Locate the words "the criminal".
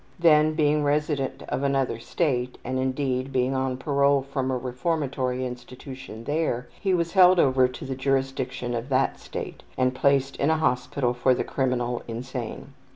11.35-12.01